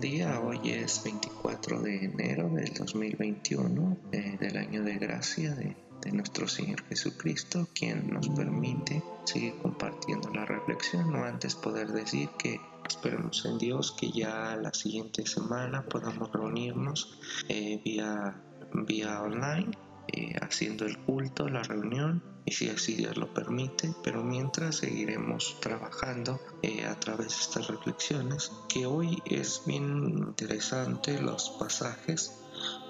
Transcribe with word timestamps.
Día, 0.00 0.40
hoy 0.40 0.60
es 0.64 1.04
24 1.04 1.82
de 1.82 2.06
enero 2.06 2.48
del 2.48 2.72
2021, 2.72 3.98
eh, 4.12 4.38
del 4.40 4.56
año 4.56 4.82
de 4.82 4.94
gracia 4.94 5.54
de, 5.54 5.76
nuestro 6.10 6.48
Señor 6.48 6.82
Jesucristo, 6.84 7.68
quien 7.74 8.08
nos 8.08 8.30
permite 8.30 9.02
seguir 9.24 9.56
compartiendo 9.60 10.30
la 10.30 10.46
reflexión, 10.46 11.12
no 11.12 11.22
antes 11.24 11.54
poder 11.54 11.88
decir 11.88 12.30
que 12.38 12.58
esperemos 12.88 13.44
en 13.44 13.58
Dios 13.58 13.92
que 13.92 14.10
ya 14.10 14.56
la 14.56 14.72
siguiente 14.72 15.26
semana 15.26 15.84
podamos 15.84 16.32
reunirnos 16.32 17.18
eh, 17.50 17.78
vía, 17.84 18.40
vía 18.72 19.20
online, 19.20 19.76
eh, 20.08 20.34
haciendo 20.40 20.86
el 20.86 20.98
culto, 20.98 21.48
la 21.48 21.62
reunión 21.62 22.22
y 22.44 22.52
si 22.52 22.68
así 22.68 22.94
Dios 22.94 23.16
lo 23.16 23.32
permite, 23.32 23.94
pero 24.02 24.24
mientras 24.24 24.76
seguiremos 24.76 25.58
trabajando 25.60 26.40
eh, 26.62 26.84
a 26.84 26.98
través 26.98 27.28
de 27.28 27.42
estas 27.42 27.68
reflexiones, 27.68 28.52
que 28.68 28.86
hoy 28.86 29.22
es 29.26 29.62
bien 29.66 30.18
interesante 30.18 31.20
los 31.20 31.50
pasajes. 31.50 32.40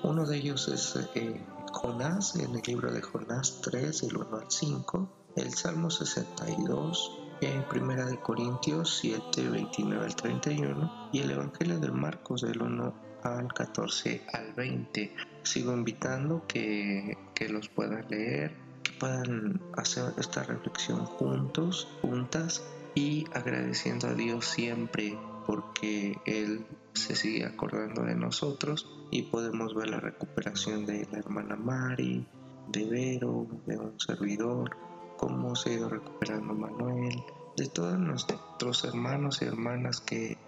Uno 0.02 0.26
de 0.26 0.38
ellos 0.38 0.68
es 0.68 0.98
eh, 1.14 1.44
Jonás, 1.72 2.36
en 2.36 2.54
el 2.54 2.62
libro 2.64 2.92
de 2.92 3.02
Jonás 3.02 3.60
3, 3.62 4.00
del 4.02 4.16
1 4.16 4.36
al 4.36 4.50
5, 4.50 5.32
el 5.36 5.52
Salmo 5.54 5.90
62, 5.90 7.18
en 7.40 7.62
Primera 7.68 8.06
de 8.06 8.18
Corintios 8.18 8.98
7, 9.00 9.48
29 9.48 10.04
al 10.04 10.14
31 10.14 11.10
y 11.12 11.20
el 11.20 11.30
Evangelio 11.30 11.78
de 11.78 11.90
Marcos 11.90 12.42
del 12.42 12.60
1 12.60 12.94
al 13.22 13.52
14 13.52 14.26
al 14.32 14.52
20. 14.54 15.14
Sigo 15.42 15.72
invitando 15.72 16.46
que, 16.46 17.16
que 17.34 17.48
los 17.48 17.68
puedan 17.68 18.06
leer 18.08 18.70
puedan 19.00 19.60
hacer 19.76 20.12
esta 20.18 20.44
reflexión 20.44 21.06
juntos, 21.06 21.88
juntas 22.02 22.62
y 22.94 23.24
agradeciendo 23.32 24.08
a 24.08 24.14
Dios 24.14 24.44
siempre 24.44 25.18
porque 25.46 26.18
Él 26.26 26.66
se 26.92 27.16
sigue 27.16 27.46
acordando 27.46 28.02
de 28.02 28.14
nosotros 28.14 28.88
y 29.10 29.22
podemos 29.22 29.74
ver 29.74 29.90
la 29.90 30.00
recuperación 30.00 30.86
de 30.86 31.08
la 31.10 31.18
hermana 31.18 31.56
Mari, 31.56 32.26
de 32.68 32.84
Vero, 32.84 33.46
de 33.66 33.78
un 33.78 33.98
servidor, 33.98 34.76
cómo 35.16 35.56
se 35.56 35.70
ha 35.70 35.72
ido 35.74 35.88
recuperando 35.88 36.54
Manuel, 36.54 37.22
de 37.56 37.66
todos 37.66 37.98
nuestros 37.98 38.84
hermanos 38.84 39.42
y 39.42 39.46
hermanas 39.46 40.00
que 40.00 40.38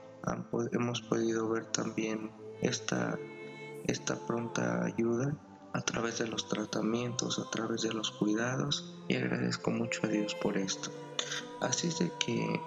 hemos 0.73 1.01
podido 1.03 1.49
ver 1.49 1.67
también 1.67 2.31
esta, 2.61 3.19
esta 3.87 4.17
pronta 4.27 4.85
ayuda 4.85 5.35
a 5.73 5.81
través 5.81 6.19
de 6.19 6.29
los 6.29 6.49
tratamientos, 6.49 7.39
a 7.39 7.51
través 7.51 7.83
de 7.83 7.93
los 7.93 8.11
cuidados 8.11 8.95
y 9.09 9.17
agradezco 9.17 9.71
mucho 9.71 10.07
a 10.07 10.09
Dios 10.09 10.35
por 10.35 10.57
esto. 10.59 10.91
Así 11.61 11.89
es 11.89 11.99
de 11.99 12.13
que 12.19 12.61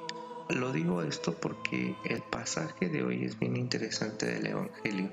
lo 0.49 0.71
digo 0.71 1.01
esto 1.01 1.33
porque 1.33 1.95
el 2.05 2.21
pasaje 2.21 2.89
de 2.89 3.03
hoy 3.03 3.25
es 3.25 3.39
bien 3.39 3.57
interesante 3.57 4.27
del 4.27 4.47
Evangelio, 4.47 5.11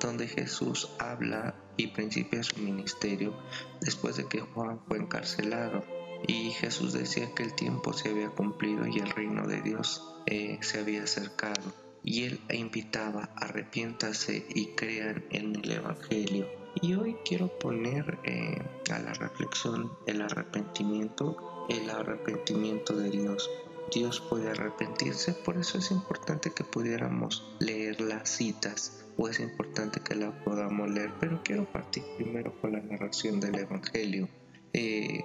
donde 0.00 0.28
Jesús 0.28 0.88
habla 0.98 1.54
y 1.76 1.88
principia 1.88 2.42
su 2.42 2.60
ministerio 2.60 3.34
después 3.80 4.16
de 4.16 4.26
que 4.26 4.40
Juan 4.40 4.80
fue 4.86 4.98
encarcelado. 4.98 5.84
Y 6.26 6.50
Jesús 6.50 6.92
decía 6.92 7.34
que 7.34 7.42
el 7.42 7.54
tiempo 7.54 7.94
se 7.94 8.10
había 8.10 8.28
cumplido 8.28 8.86
y 8.86 8.98
el 8.98 9.08
reino 9.08 9.46
de 9.46 9.62
Dios 9.62 10.04
eh, 10.26 10.58
se 10.60 10.78
había 10.78 11.04
acercado. 11.04 11.72
Y 12.02 12.24
él 12.24 12.40
invitaba, 12.50 13.30
arrepiéntase 13.36 14.46
y 14.54 14.68
crean 14.68 15.24
en 15.30 15.56
el 15.56 15.72
Evangelio 15.72 16.60
y 16.82 16.94
hoy 16.94 17.16
quiero 17.24 17.48
poner 17.58 18.18
eh, 18.24 18.62
a 18.92 18.98
la 19.00 19.12
reflexión 19.12 19.92
el 20.06 20.22
arrepentimiento, 20.22 21.66
el 21.68 21.90
arrepentimiento 21.90 22.96
de 22.96 23.10
Dios. 23.10 23.50
Dios 23.92 24.20
puede 24.20 24.50
arrepentirse, 24.50 25.32
por 25.32 25.56
eso 25.56 25.78
es 25.78 25.90
importante 25.90 26.52
que 26.52 26.62
pudiéramos 26.62 27.44
leer 27.58 28.00
las 28.00 28.28
citas 28.28 29.04
o 29.16 29.28
es 29.28 29.40
importante 29.40 30.00
que 30.00 30.14
la 30.14 30.30
podamos 30.44 30.88
leer, 30.88 31.12
pero 31.18 31.42
quiero 31.42 31.64
partir 31.64 32.04
primero 32.16 32.54
con 32.60 32.72
la 32.72 32.80
narración 32.80 33.40
del 33.40 33.58
Evangelio. 33.58 34.28
Eh, 34.72 35.24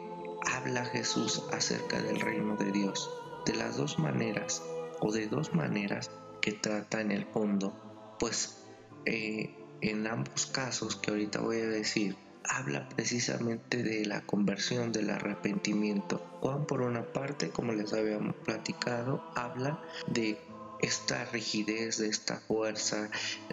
habla 0.51 0.85
Jesús 0.85 1.43
acerca 1.53 2.01
del 2.01 2.19
reino 2.19 2.57
de 2.57 2.71
Dios 2.71 3.09
de 3.45 3.55
las 3.55 3.77
dos 3.77 3.99
maneras 3.99 4.63
o 4.99 5.11
de 5.11 5.27
dos 5.27 5.53
maneras 5.53 6.09
que 6.45 6.51
trata 6.51 7.01
en 7.01 7.09
el 7.09 7.25
fondo, 7.25 7.73
pues 8.19 8.63
eh, 9.05 9.55
en 9.81 10.05
ambos 10.05 10.45
casos 10.45 10.95
que 10.95 11.09
ahorita 11.09 11.41
voy 11.41 11.57
a 11.57 11.67
decir, 11.67 12.15
habla 12.43 12.87
precisamente 12.89 13.81
de 13.81 14.05
la 14.05 14.21
conversión, 14.27 14.91
del 14.91 15.09
arrepentimiento. 15.09 16.19
Juan 16.41 16.67
por 16.67 16.81
una 16.81 17.01
parte, 17.01 17.49
como 17.49 17.73
les 17.73 17.93
habíamos 17.93 18.35
platicado, 18.35 19.23
habla 19.33 19.81
de 20.05 20.37
esta 20.83 21.25
rigidez, 21.25 21.97
de 21.97 22.09
esta 22.09 22.39
fuerza, 22.41 23.09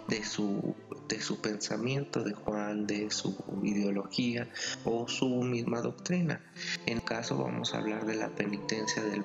de 0.07 0.23
su, 0.23 0.75
de 1.09 1.19
su 1.19 1.41
pensamiento 1.41 2.23
de 2.23 2.33
Juan, 2.33 2.85
de 2.85 3.09
su 3.09 3.35
ideología 3.63 4.51
o 4.85 5.07
su 5.07 5.29
misma 5.41 5.81
doctrina. 5.81 6.43
En 6.85 6.99
caso 6.99 7.39
vamos 7.39 7.73
a 7.73 7.79
hablar 7.79 8.05
de 8.05 8.17
la 8.17 8.29
penitencia 8.29 9.03
del 9.03 9.23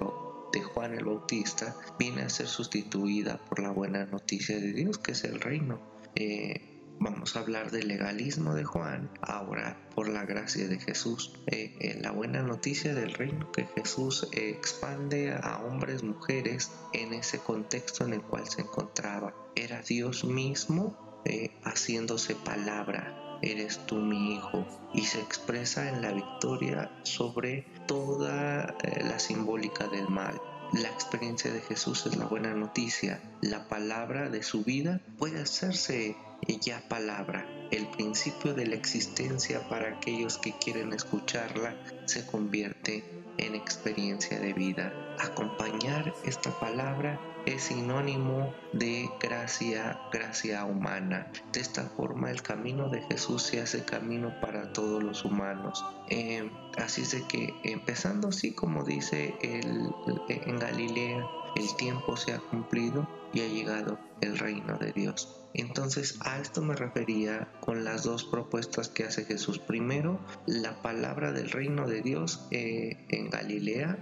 de 0.52 0.62
Juan 0.62 0.94
el 0.94 1.04
Bautista, 1.04 1.76
viene 1.98 2.22
a 2.22 2.28
ser 2.28 2.46
sustituida 2.46 3.38
por 3.38 3.60
la 3.60 3.70
buena 3.70 4.06
noticia 4.06 4.58
de 4.58 4.72
Dios, 4.72 4.98
que 4.98 5.12
es 5.12 5.24
el 5.24 5.40
reino. 5.40 5.80
Eh, 6.14 6.78
Vamos 7.00 7.36
a 7.36 7.40
hablar 7.40 7.70
del 7.70 7.86
legalismo 7.86 8.54
de 8.54 8.64
Juan, 8.64 9.08
ahora 9.20 9.88
por 9.94 10.08
la 10.08 10.24
gracia 10.24 10.66
de 10.66 10.80
Jesús. 10.80 11.32
Eh, 11.46 11.96
la 12.02 12.10
buena 12.10 12.42
noticia 12.42 12.92
del 12.92 13.14
reino 13.14 13.52
que 13.52 13.66
Jesús 13.66 14.26
expande 14.32 15.32
a 15.32 15.58
hombres, 15.58 16.02
mujeres 16.02 16.72
en 16.92 17.14
ese 17.14 17.38
contexto 17.38 18.04
en 18.04 18.14
el 18.14 18.22
cual 18.22 18.48
se 18.48 18.62
encontraba. 18.62 19.32
Era 19.54 19.80
Dios 19.82 20.24
mismo 20.24 21.22
eh, 21.24 21.52
haciéndose 21.62 22.34
palabra. 22.34 23.27
Eres 23.42 23.78
tú 23.86 23.96
mi 23.96 24.34
hijo 24.34 24.66
y 24.94 25.02
se 25.02 25.20
expresa 25.20 25.88
en 25.88 26.02
la 26.02 26.12
victoria 26.12 26.90
sobre 27.02 27.66
toda 27.86 28.74
eh, 28.82 29.04
la 29.04 29.18
simbólica 29.18 29.86
del 29.88 30.08
mal. 30.08 30.40
La 30.72 30.88
experiencia 30.88 31.52
de 31.52 31.60
Jesús 31.60 32.04
es 32.06 32.16
la 32.16 32.26
buena 32.26 32.52
noticia. 32.54 33.20
La 33.40 33.68
palabra 33.68 34.28
de 34.28 34.42
su 34.42 34.64
vida 34.64 35.00
puede 35.18 35.40
hacerse 35.40 36.16
ya 36.56 36.80
palabra. 36.88 37.46
El 37.70 37.86
principio 37.88 38.54
de 38.54 38.66
la 38.66 38.76
existencia 38.76 39.68
para 39.68 39.96
aquellos 39.96 40.38
que 40.38 40.52
quieren 40.52 40.92
escucharla 40.92 41.76
se 42.06 42.24
convierte 42.26 43.04
en 43.38 43.54
experiencia 43.54 44.38
de 44.38 44.52
vida. 44.52 44.92
Acompañar 45.18 46.14
esta 46.24 46.50
palabra 46.60 47.18
es 47.46 47.62
sinónimo 47.62 48.52
de 48.72 49.08
gracia, 49.20 49.98
gracia 50.12 50.64
humana. 50.64 51.30
De 51.52 51.60
esta 51.60 51.84
forma 51.84 52.30
el 52.30 52.42
camino 52.42 52.88
de 52.88 53.02
Jesús 53.02 53.42
se 53.42 53.60
hace 53.60 53.84
camino 53.84 54.38
para 54.40 54.72
todos 54.72 55.02
los 55.02 55.24
humanos. 55.24 55.84
Eh, 56.10 56.50
así 56.76 57.02
es 57.02 57.12
de 57.12 57.26
que 57.26 57.54
empezando 57.64 58.28
así 58.28 58.52
como 58.52 58.84
dice 58.84 59.34
el, 59.40 59.90
en 60.28 60.58
Galilea, 60.58 61.26
el 61.58 61.74
tiempo 61.76 62.16
se 62.16 62.32
ha 62.32 62.38
cumplido 62.38 63.08
y 63.32 63.40
ha 63.40 63.48
llegado 63.48 63.98
el 64.20 64.38
reino 64.38 64.78
de 64.78 64.92
Dios. 64.92 65.34
Entonces 65.54 66.18
a 66.20 66.38
esto 66.38 66.62
me 66.62 66.74
refería 66.74 67.48
con 67.60 67.84
las 67.84 68.04
dos 68.04 68.24
propuestas 68.24 68.88
que 68.88 69.04
hace 69.04 69.24
Jesús. 69.24 69.58
Primero, 69.58 70.20
la 70.46 70.82
palabra 70.82 71.32
del 71.32 71.50
reino 71.50 71.88
de 71.88 72.02
Dios 72.02 72.46
eh, 72.50 73.04
en 73.08 73.30
Galilea 73.30 73.98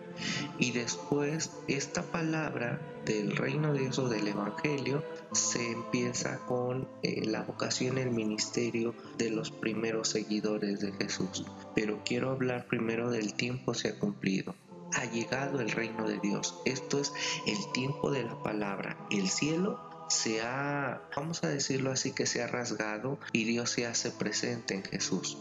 y 0.58 0.72
después 0.72 1.52
esta 1.68 2.02
palabra 2.02 2.80
del 3.04 3.36
reino 3.36 3.72
de 3.72 3.80
Dios 3.80 3.98
o 4.00 4.08
del 4.08 4.26
Evangelio 4.26 5.04
se 5.32 5.70
empieza 5.70 6.40
con 6.46 6.88
eh, 7.02 7.24
la 7.24 7.42
vocación, 7.42 7.98
el 7.98 8.10
ministerio 8.10 8.94
de 9.16 9.30
los 9.30 9.50
primeros 9.50 10.08
seguidores 10.08 10.80
de 10.80 10.92
Jesús. 10.92 11.44
Pero 11.74 12.02
quiero 12.04 12.30
hablar 12.30 12.66
primero 12.66 13.10
del 13.10 13.34
tiempo 13.34 13.72
se 13.72 13.88
ha 13.88 13.98
cumplido 13.98 14.54
ha 14.94 15.04
llegado 15.06 15.60
el 15.60 15.70
reino 15.70 16.08
de 16.08 16.18
Dios. 16.18 16.60
Esto 16.64 16.98
es 16.98 17.12
el 17.46 17.72
tiempo 17.72 18.10
de 18.10 18.24
la 18.24 18.42
palabra. 18.42 18.96
El 19.10 19.28
cielo 19.28 19.80
se 20.08 20.40
ha, 20.40 21.02
vamos 21.16 21.42
a 21.44 21.48
decirlo 21.48 21.90
así, 21.90 22.12
que 22.12 22.26
se 22.26 22.42
ha 22.42 22.46
rasgado 22.46 23.18
y 23.32 23.44
Dios 23.44 23.70
se 23.70 23.86
hace 23.86 24.10
presente 24.10 24.74
en 24.74 24.84
Jesús. 24.84 25.38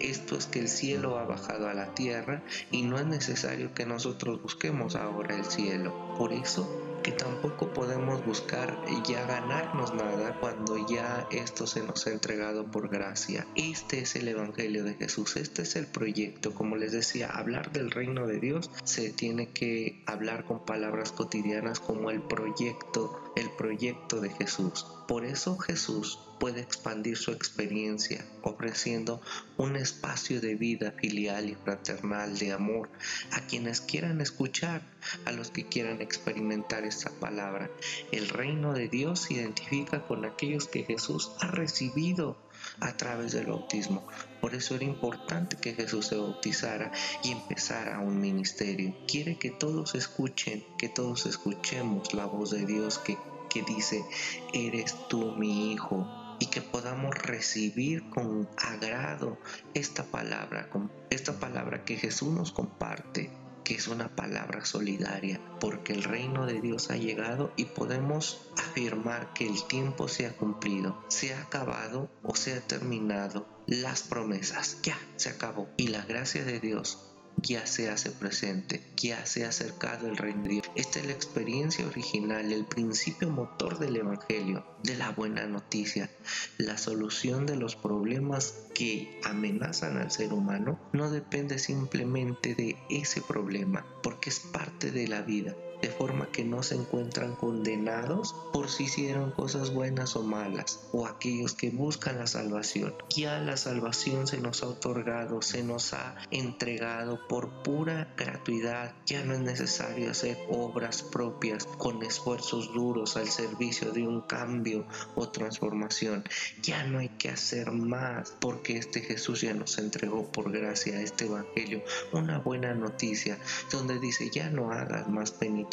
Esto 0.00 0.36
es 0.36 0.46
que 0.46 0.60
el 0.60 0.68
cielo 0.68 1.18
ha 1.18 1.24
bajado 1.24 1.68
a 1.68 1.74
la 1.74 1.94
tierra 1.94 2.42
y 2.70 2.82
no 2.82 2.98
es 2.98 3.06
necesario 3.06 3.74
que 3.74 3.84
nosotros 3.84 4.40
busquemos 4.42 4.96
ahora 4.96 5.36
el 5.36 5.44
cielo. 5.44 6.14
Por 6.16 6.32
eso 6.32 6.87
que 7.08 7.14
tampoco 7.14 7.72
podemos 7.72 8.22
buscar 8.26 8.76
ya 9.06 9.24
ganarnos 9.24 9.94
nada 9.94 10.38
cuando 10.40 10.86
ya 10.86 11.26
esto 11.30 11.66
se 11.66 11.82
nos 11.82 12.06
ha 12.06 12.10
entregado 12.10 12.70
por 12.70 12.90
gracia. 12.90 13.46
Este 13.54 14.00
es 14.00 14.14
el 14.14 14.28
Evangelio 14.28 14.84
de 14.84 14.92
Jesús, 14.92 15.36
este 15.36 15.62
es 15.62 15.76
el 15.76 15.86
proyecto. 15.86 16.52
Como 16.52 16.76
les 16.76 16.92
decía, 16.92 17.30
hablar 17.30 17.72
del 17.72 17.90
reino 17.90 18.26
de 18.26 18.40
Dios 18.40 18.70
se 18.84 19.10
tiene 19.10 19.48
que 19.48 20.02
hablar 20.04 20.44
con 20.44 20.66
palabras 20.66 21.12
cotidianas 21.12 21.80
como 21.80 22.10
el 22.10 22.20
proyecto 22.20 23.27
el 23.38 23.50
proyecto 23.50 24.20
de 24.20 24.30
Jesús. 24.30 24.84
Por 25.06 25.24
eso 25.24 25.56
Jesús 25.58 26.18
puede 26.40 26.60
expandir 26.60 27.16
su 27.16 27.30
experiencia 27.30 28.24
ofreciendo 28.42 29.20
un 29.56 29.76
espacio 29.76 30.40
de 30.40 30.54
vida 30.54 30.92
filial 30.92 31.48
y 31.48 31.54
fraternal 31.54 32.38
de 32.38 32.52
amor 32.52 32.90
a 33.32 33.40
quienes 33.46 33.80
quieran 33.80 34.20
escuchar, 34.20 34.82
a 35.24 35.32
los 35.32 35.50
que 35.50 35.66
quieran 35.66 36.00
experimentar 36.00 36.84
esta 36.84 37.10
palabra. 37.10 37.70
El 38.12 38.28
reino 38.28 38.72
de 38.72 38.88
Dios 38.88 39.20
se 39.20 39.34
identifica 39.34 40.06
con 40.06 40.24
aquellos 40.24 40.66
que 40.66 40.84
Jesús 40.84 41.30
ha 41.40 41.46
recibido 41.48 42.36
a 42.80 42.96
través 42.96 43.32
del 43.32 43.46
bautismo. 43.46 44.06
Por 44.40 44.54
eso 44.54 44.74
era 44.74 44.84
importante 44.84 45.56
que 45.56 45.74
Jesús 45.74 46.06
se 46.06 46.16
bautizara 46.16 46.92
y 47.22 47.32
empezara 47.32 48.00
un 48.00 48.20
ministerio. 48.20 48.94
Quiere 49.06 49.38
que 49.38 49.50
todos 49.50 49.94
escuchen, 49.94 50.64
que 50.78 50.88
todos 50.88 51.26
escuchemos 51.26 52.14
la 52.14 52.26
voz 52.26 52.50
de 52.50 52.64
Dios 52.66 52.98
que, 52.98 53.16
que 53.50 53.62
dice, 53.62 54.04
eres 54.52 54.96
tú 55.08 55.32
mi 55.32 55.72
hijo, 55.72 56.06
y 56.40 56.46
que 56.46 56.62
podamos 56.62 57.16
recibir 57.16 58.08
con 58.10 58.48
agrado 58.56 59.38
esta 59.74 60.04
palabra, 60.04 60.70
esta 61.10 61.32
palabra 61.40 61.84
que 61.84 61.96
Jesús 61.96 62.32
nos 62.32 62.52
comparte 62.52 63.30
que 63.68 63.74
es 63.74 63.86
una 63.86 64.08
palabra 64.08 64.64
solidaria, 64.64 65.42
porque 65.60 65.92
el 65.92 66.02
reino 66.02 66.46
de 66.46 66.58
Dios 66.58 66.90
ha 66.90 66.96
llegado 66.96 67.52
y 67.54 67.66
podemos 67.66 68.40
afirmar 68.56 69.34
que 69.34 69.46
el 69.46 69.62
tiempo 69.66 70.08
se 70.08 70.24
ha 70.24 70.34
cumplido, 70.34 71.04
se 71.08 71.34
ha 71.34 71.42
acabado 71.42 72.10
o 72.22 72.34
se 72.34 72.54
ha 72.54 72.62
terminado. 72.62 73.46
Las 73.66 74.00
promesas, 74.00 74.78
ya 74.82 74.98
se 75.16 75.28
acabó. 75.28 75.68
Y 75.76 75.88
la 75.88 76.02
gracia 76.06 76.46
de 76.46 76.60
Dios 76.60 77.08
ya 77.42 77.66
se 77.66 77.90
hace 77.90 78.10
presente, 78.10 78.82
ya 78.96 79.24
se 79.26 79.44
ha 79.44 79.48
acercado 79.48 80.08
el 80.08 80.16
reino 80.16 80.42
de 80.42 80.48
Dios. 80.48 80.70
Esta 80.74 81.00
es 81.00 81.06
la 81.06 81.12
experiencia 81.12 81.86
original, 81.86 82.52
el 82.52 82.64
principio 82.64 83.30
motor 83.30 83.78
del 83.78 83.96
Evangelio, 83.96 84.64
de 84.82 84.96
la 84.96 85.10
buena 85.10 85.46
noticia. 85.46 86.10
La 86.58 86.78
solución 86.78 87.46
de 87.46 87.56
los 87.56 87.76
problemas 87.76 88.54
que 88.74 89.20
amenazan 89.24 89.96
al 89.98 90.10
ser 90.10 90.32
humano 90.32 90.78
no 90.92 91.10
depende 91.10 91.58
simplemente 91.58 92.54
de 92.54 92.76
ese 92.90 93.22
problema, 93.22 93.84
porque 94.02 94.30
es 94.30 94.40
parte 94.40 94.90
de 94.90 95.08
la 95.08 95.22
vida 95.22 95.54
de 95.80 95.88
forma 95.88 96.26
que 96.26 96.44
no 96.44 96.62
se 96.62 96.74
encuentran 96.74 97.34
condenados 97.34 98.34
por 98.52 98.68
si 98.68 98.84
hicieron 98.84 99.30
cosas 99.30 99.72
buenas 99.72 100.16
o 100.16 100.22
malas, 100.22 100.80
o 100.92 101.06
aquellos 101.06 101.54
que 101.54 101.70
buscan 101.70 102.18
la 102.18 102.26
salvación. 102.26 102.94
Ya 103.14 103.38
la 103.38 103.56
salvación 103.56 104.26
se 104.26 104.38
nos 104.38 104.62
ha 104.62 104.68
otorgado, 104.68 105.42
se 105.42 105.62
nos 105.62 105.92
ha 105.94 106.16
entregado 106.30 107.26
por 107.28 107.62
pura 107.62 108.12
gratuidad. 108.16 108.94
Ya 109.06 109.24
no 109.24 109.34
es 109.34 109.40
necesario 109.40 110.10
hacer 110.10 110.38
obras 110.48 111.02
propias 111.02 111.64
con 111.64 112.02
esfuerzos 112.02 112.72
duros 112.72 113.16
al 113.16 113.28
servicio 113.28 113.92
de 113.92 114.06
un 114.06 114.22
cambio 114.22 114.86
o 115.14 115.28
transformación. 115.28 116.24
Ya 116.62 116.84
no 116.84 116.98
hay 116.98 117.10
que 117.10 117.28
hacer 117.28 117.70
más 117.70 118.34
porque 118.40 118.78
este 118.78 119.00
Jesús 119.00 119.42
ya 119.42 119.54
nos 119.54 119.78
entregó 119.78 120.30
por 120.30 120.50
gracia 120.50 121.00
este 121.00 121.26
Evangelio 121.26 121.82
una 122.12 122.38
buena 122.38 122.74
noticia 122.74 123.38
donde 123.70 123.98
dice 123.98 124.30
ya 124.30 124.50
no 124.50 124.72
hagas 124.72 125.08
más 125.08 125.30
penitencia 125.30 125.67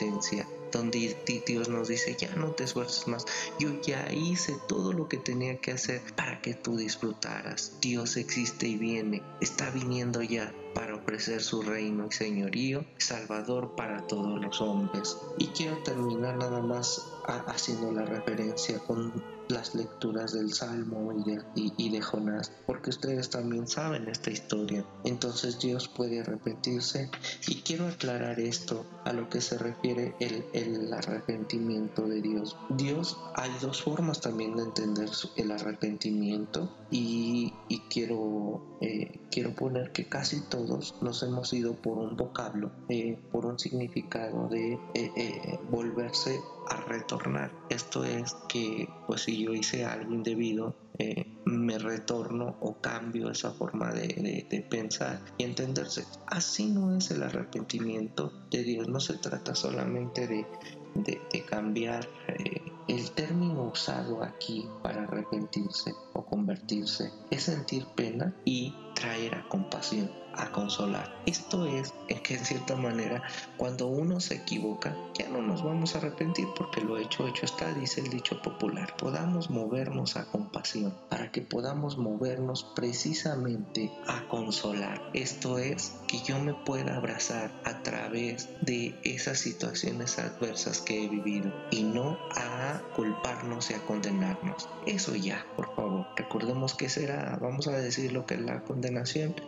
donde 0.72 1.16
Dios 1.46 1.70
nos 1.70 1.88
dice, 1.88 2.16
ya 2.20 2.36
no 2.36 2.52
te 2.52 2.66
esfuerces 2.66 3.08
más, 3.08 3.26
yo 3.60 3.82
ya 3.82 4.12
hice 4.12 4.56
todo 4.68 4.94
lo 4.94 5.08
que 5.08 5.18
tenía 5.18 5.58
que 5.58 5.72
hacer 5.72 6.02
para 6.16 6.42
que 6.42 6.54
tú 6.54 6.76
disfrutaras. 6.76 7.78
Dios 7.82 8.18
existe 8.18 8.68
y 8.68 8.76
viene, 8.76 9.24
está 9.40 9.70
viniendo 9.70 10.22
ya 10.22 10.54
para 10.74 10.96
ofrecer 10.96 11.42
su 11.42 11.62
reino 11.62 12.08
y 12.10 12.14
señorío, 12.14 12.86
salvador 12.98 13.76
para 13.76 14.06
todos 14.08 14.42
los 14.42 14.60
hombres. 14.60 15.18
Y 15.38 15.48
quiero 15.48 15.78
terminar 15.84 16.36
nada 16.38 16.62
más 16.62 17.02
haciendo 17.28 17.92
la 17.92 18.06
referencia 18.06 18.80
con 18.80 19.12
las 19.50 19.76
lecturas 19.76 20.34
del 20.34 20.54
Salmo 20.54 21.12
y 21.56 21.90
de, 21.90 22.02
Jonás, 22.02 22.52
porque 22.66 22.90
ustedes 22.90 23.30
también 23.30 23.68
saben 23.68 24.08
esta 24.08 24.32
historia. 24.32 24.86
Entonces 25.04 25.60
Dios 25.60 25.88
puede 25.88 26.22
arrepentirse 26.22 27.10
y 27.48 27.62
quiero 27.62 27.88
aclarar 27.88 28.40
esto 28.40 28.86
a 29.04 29.14
lo 29.14 29.30
que 29.30 29.42
se 29.42 29.58
refiere 29.58 30.16
el, 30.20 30.46
el 30.54 30.94
arrepentimiento 30.94 32.08
de 32.08 32.22
Dios. 32.22 32.58
Dios, 32.70 33.18
hay 33.36 33.52
dos 33.62 33.84
formas 33.84 34.22
también 34.22 34.56
de 34.56 34.64
entender 34.64 35.10
el 35.36 35.52
arrepentimiento 35.52 36.70
y, 36.92 37.54
y 37.70 37.80
quiero, 37.82 38.78
eh, 38.82 39.20
quiero 39.32 39.54
poner 39.54 39.92
que 39.92 40.06
casi 40.06 40.42
todos 40.42 40.96
nos 41.02 41.22
hemos 41.24 41.54
ido 41.54 41.74
por 41.76 41.98
un 41.98 42.18
vocablo, 42.18 42.72
eh, 42.90 43.20
por 43.32 43.46
un 43.46 43.60
significado 43.60 44.48
de 44.50 44.80
eh, 44.94 45.60
volverse 45.70 46.40
a 46.70 46.82
retornar. 46.82 47.52
Esto 47.70 48.04
es 48.04 48.36
que 48.48 48.90
pues 49.08 49.22
si 49.22 49.44
yo 49.44 49.54
hice 49.54 49.86
algo 49.86 50.14
indebido, 50.14 50.76
eh, 50.98 51.26
me 51.46 51.78
retorno 51.78 52.56
o 52.62 52.76
cambio 52.80 53.30
esa 53.30 53.52
forma 53.52 53.92
de, 53.92 54.66
pensar 54.70 55.22
y 55.38 55.44
entenderse. 55.44 56.06
Así 56.28 56.68
no 56.68 56.96
es 56.96 57.12
el 57.12 57.24
arrepentimiento 57.24 58.32
de 58.50 58.64
Dios, 58.64 58.88
no 58.88 59.00
se 59.00 59.16
trata 59.18 59.56
solamente 59.56 60.28
de, 60.28 60.46
cambiar 61.50 62.08
eh, 62.28 62.62
el 62.88 63.12
término 63.12 63.64
usado 63.64 64.24
aquí 64.24 64.66
para 64.82 65.04
arrepentirse 65.04 65.94
o 66.14 66.26
convertirse, 66.26 67.12
es 67.30 67.44
sentir 67.44 67.86
pena 67.96 68.34
y 68.46 68.74
traer 68.96 69.36
a 69.36 69.48
compasión 69.48 70.10
a 70.38 70.52
consolar. 70.52 71.14
Esto 71.26 71.66
es 71.66 71.94
en 72.08 72.22
que 72.22 72.36
en 72.36 72.46
cierta 72.46 72.76
manera 72.76 73.24
cuando 73.58 73.88
uno 73.88 74.20
se 74.20 74.36
equivoca 74.36 74.96
ya 75.18 75.30
no 75.30 75.42
nos 75.42 75.64
vamos 75.64 75.96
a 75.96 76.00
arrepentir 76.00 76.48
porque 76.58 76.82
lo 76.82 76.98
hecho 76.98 77.28
hecho 77.28 77.46
está, 77.46 77.74
dice 77.74 78.02
el 78.02 78.10
dicho 78.10 78.42
popular. 78.42 78.96
Podamos 78.98 79.50
movernos 79.50 80.18
a 80.18 80.26
compasión 80.26 80.94
para 81.10 81.32
que 81.32 81.42
podamos 81.42 81.98
movernos 81.98 82.64
precisamente 82.76 83.92
a 84.08 84.28
consolar. 84.28 85.02
Esto 85.14 85.58
es 85.58 85.94
que 86.08 86.20
yo 86.20 86.40
me 86.40 86.54
pueda 86.54 86.98
abrazar 86.98 87.52
a 87.64 87.82
través 87.84 88.50
de 88.62 89.00
esas 89.04 89.40
situaciones 89.40 90.20
adversas 90.20 90.82
que 90.82 91.06
he 91.06 91.08
vivido 91.08 91.52
y 91.72 91.84
no 91.84 92.18
a 92.36 92.82
culparnos 92.96 93.72
y 93.72 93.76
a 93.76 93.86
condenarnos. 93.86 94.68
Eso 94.86 95.16
ya, 95.16 95.46
por 95.56 95.74
favor. 95.76 96.08
Recordemos 96.16 96.76
que 96.76 96.90
será, 96.90 97.38
vamos 97.42 97.68
a 97.68 97.72
decir 97.72 98.12
lo 98.12 98.26
que 98.26 98.36
es 98.36 98.42
la 98.42 98.62
condenación, 98.62 98.85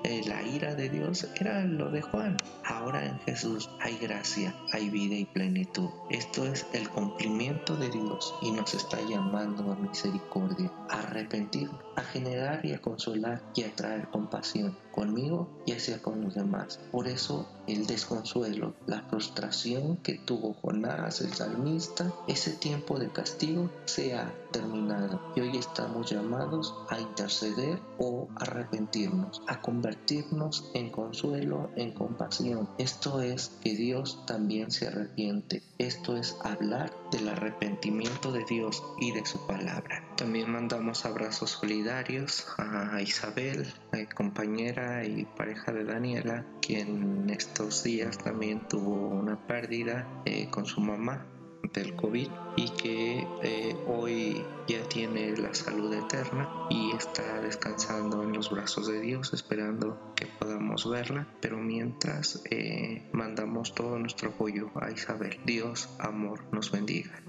eh, 0.04 0.22
la 0.25 0.42
ira 0.42 0.74
de 0.74 0.89
Dios 0.89 1.28
era 1.39 1.63
lo 1.63 1.92
de 1.92 2.01
Juan. 2.01 2.38
Ahora 2.66 3.06
en 3.06 3.19
Jesús 3.19 3.69
hay 3.80 3.98
gracia, 3.98 4.56
hay 4.74 4.89
vida 4.89 5.16
y 5.16 5.25
plenitud. 5.25 5.89
Esto 6.10 6.45
es 6.45 6.66
el 6.74 6.89
cumplimiento 6.89 7.75
de 7.75 7.89
Dios 7.89 8.34
y 8.42 8.51
nos 8.51 8.74
está 8.74 9.00
llamando 9.07 9.72
a 9.72 9.75
misericordia, 9.75 10.72
a 10.89 11.01
arrepentir, 11.01 11.70
a 11.96 12.01
generar 12.01 12.65
y 12.65 12.74
a 12.74 12.82
consolar 12.82 13.44
y 13.56 13.63
a 13.63 13.75
traer 13.75 14.08
compasión 14.10 14.75
conmigo 14.98 15.48
y 15.68 15.74
hacia 15.74 16.01
con 16.01 16.24
los 16.24 16.34
demás. 16.34 16.80
Por 16.92 17.08
eso 17.08 17.46
el 17.68 17.86
desconsuelo, 17.86 18.74
la 18.88 19.04
frustración 19.04 19.98
que 19.98 20.16
tuvo 20.16 20.56
Jonás, 20.56 21.22
el 21.22 21.32
salmista, 21.34 22.12
ese 22.27 22.54
tiempo 22.54 22.98
de 22.98 23.10
castigo 23.10 23.70
se 23.86 24.16
ha 24.16 24.34
terminado 24.51 25.22
y 25.36 25.42
hoy 25.42 25.56
estamos 25.56 26.10
llamados 26.10 26.74
a 26.89 27.00
interceder 27.00 27.80
o 28.00 28.27
arrepentirnos, 28.38 29.44
a 29.46 29.62
convertirnos 29.62 30.72
en 30.74 30.89
consuelo, 30.89 31.70
en 31.75 31.92
compasión. 31.92 32.68
Esto 32.80 33.22
es 33.22 33.51
que 33.62 33.75
Dios 33.75 34.24
también 34.25 34.72
se 34.72 34.88
arrepiente. 34.88 35.62
Esto 35.77 36.18
es 36.18 36.36
hablar 36.44 36.92
del 37.12 37.30
arrepentimiento 37.30 38.32
de 38.32 38.44
Dios 38.46 38.82
y 39.00 39.12
de 39.12 39.24
su 39.27 39.46
palabra. 39.46 40.06
También 40.17 40.51
mandamos 40.51 41.05
abrazos 41.05 41.51
solidarios 41.51 42.47
a 42.57 43.00
Isabel, 43.03 43.71
compañera 44.15 45.05
y 45.05 45.25
pareja 45.25 45.71
de 45.71 45.83
Daniela, 45.83 46.43
quien 46.59 47.29
estos 47.29 47.83
días 47.83 48.17
también 48.17 48.67
tuvo 48.67 49.09
una 49.09 49.38
pérdida 49.45 50.07
eh, 50.25 50.50
con 50.50 50.65
su 50.65 50.81
mamá 50.81 51.24
del 51.71 51.95
COVID 51.95 52.29
y 52.55 52.69
que 52.71 53.27
eh, 53.43 53.75
hoy 53.86 54.43
ya 54.67 54.81
tiene 54.89 55.38
la 55.38 55.53
salud 55.53 55.93
eterna 55.93 56.50
y 56.71 56.95
está 56.95 57.39
descansando 57.41 58.24
en 58.24 58.33
los 58.33 58.50
brazos 58.50 58.88
de 58.88 59.00
Dios 59.00 59.33
esperando 59.33 60.13
que 60.15 60.25
podamos 60.25 60.89
verla. 60.89 61.27
Pero 61.41 61.57
mientras 61.57 62.41
eh, 62.50 63.07
mandamos 63.13 63.75
todo 63.75 64.00
nuestro 64.00 64.29
apoyo 64.29 64.71
a 64.81 64.89
Isabel. 64.89 65.39
Dios 65.45 65.89
amor 66.00 66.43
nos 66.51 66.71
bendiga 66.71 67.21